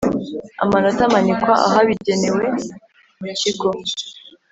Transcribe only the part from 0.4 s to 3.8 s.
Amanota amanikwa ahabigenewe mu kigo